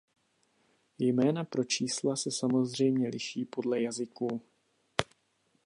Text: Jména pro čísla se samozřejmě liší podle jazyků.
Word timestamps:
Jména 0.99 1.43
pro 1.43 1.63
čísla 1.63 2.15
se 2.15 2.31
samozřejmě 2.31 3.07
liší 3.09 3.45
podle 3.45 3.81
jazyků. 3.81 4.41